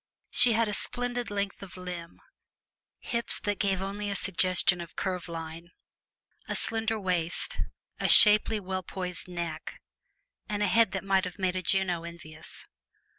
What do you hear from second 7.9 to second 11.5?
a shapely, well poised neck, and a head that might have